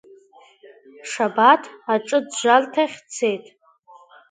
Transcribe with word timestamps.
Шабаҭ 1.11 1.63
аҿыӡәӡәарҭахь 1.93 2.95
дцеит. 3.05 3.45